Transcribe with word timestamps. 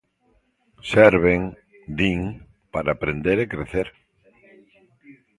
Serven, 0.93 1.39
din, 1.99 2.21
para 2.73 2.89
aprender 2.93 3.37
e 3.41 3.49
crecer. 3.53 3.87